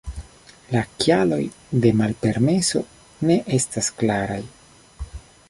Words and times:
La 0.75 0.79
kialoj 1.03 1.39
de 1.83 1.91
malpermeso 1.99 2.83
ne 3.29 3.37
estas 3.59 3.93
klaraj. 4.01 4.41